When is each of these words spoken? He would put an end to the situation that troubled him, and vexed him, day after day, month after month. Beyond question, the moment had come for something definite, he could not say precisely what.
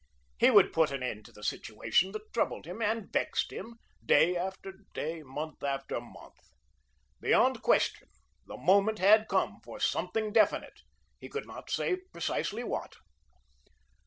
He 0.39 0.49
would 0.49 0.73
put 0.73 0.89
an 0.89 1.03
end 1.03 1.25
to 1.25 1.31
the 1.31 1.43
situation 1.43 2.11
that 2.13 2.33
troubled 2.33 2.65
him, 2.65 2.81
and 2.81 3.13
vexed 3.13 3.53
him, 3.53 3.75
day 4.03 4.35
after 4.35 4.73
day, 4.95 5.21
month 5.21 5.63
after 5.63 6.01
month. 6.01 6.39
Beyond 7.19 7.61
question, 7.61 8.07
the 8.47 8.57
moment 8.57 8.97
had 8.97 9.27
come 9.27 9.59
for 9.63 9.79
something 9.79 10.33
definite, 10.33 10.81
he 11.19 11.29
could 11.29 11.45
not 11.45 11.69
say 11.69 11.97
precisely 12.11 12.63
what. 12.63 12.95